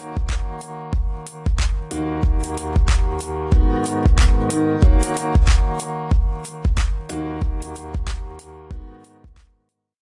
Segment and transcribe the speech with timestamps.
[0.00, 1.29] ピッ!